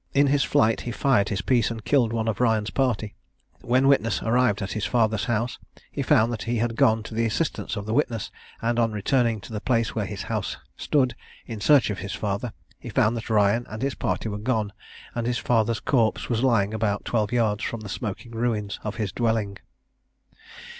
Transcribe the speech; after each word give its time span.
In 0.15 0.25
his 0.33 0.43
flight 0.43 0.81
he 0.81 0.91
fired 0.91 1.29
his 1.29 1.43
piece, 1.43 1.69
and 1.69 1.85
killed 1.85 2.11
one 2.11 2.27
of 2.27 2.41
Ryan's 2.41 2.71
party. 2.71 3.13
When 3.61 3.87
witness 3.87 4.19
arrived 4.23 4.63
at 4.63 4.71
his 4.71 4.83
father's 4.87 5.25
house, 5.25 5.59
he 5.91 6.01
found 6.01 6.33
that 6.33 6.41
he 6.49 6.57
had 6.57 6.75
gone 6.75 7.03
to 7.03 7.13
the 7.13 7.27
assistance 7.27 7.75
of 7.75 7.85
the 7.85 7.93
witness; 7.93 8.31
and 8.63 8.79
on 8.79 8.93
returning 8.93 9.39
to 9.41 9.53
the 9.53 9.61
place 9.61 9.93
where 9.93 10.07
his 10.07 10.23
house 10.23 10.57
stood, 10.75 11.15
in 11.45 11.61
search 11.61 11.91
of 11.91 11.99
his 11.99 12.13
father, 12.13 12.51
he 12.79 12.89
found 12.89 13.15
that 13.15 13.29
Ryan 13.29 13.67
and 13.69 13.83
his 13.83 13.93
party 13.93 14.27
were 14.27 14.39
gone, 14.39 14.73
and 15.13 15.27
his 15.27 15.37
father's 15.37 15.79
corpse 15.79 16.29
was 16.29 16.41
lying 16.41 16.73
about 16.73 17.05
twelve 17.05 17.31
yards 17.31 17.63
from 17.63 17.81
the 17.81 17.87
smoking 17.87 18.31
ruins 18.31 18.79
of 18.83 18.95
his 18.95 19.11
dwelling. 19.11 19.57